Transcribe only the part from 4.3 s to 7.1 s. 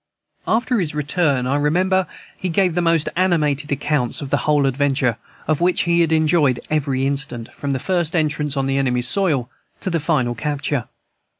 the whole adventure, of which he had enjoyed every